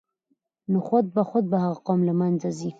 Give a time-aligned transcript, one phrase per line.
[0.71, 2.69] نو خود به خود به هغه قوم له منځه ځي.